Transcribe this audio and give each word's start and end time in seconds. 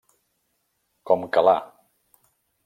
Com 1.11 1.27
que 1.37 1.45
la. 1.49 1.55